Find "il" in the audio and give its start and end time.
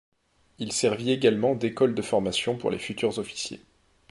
0.57-0.71